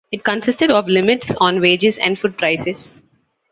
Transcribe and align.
It 0.11 0.23
consisted 0.23 0.71
of 0.71 0.87
limits 0.87 1.29
on 1.37 1.61
wages 1.61 1.99
and 1.99 2.17
food 2.17 2.35
prices. 2.35 2.91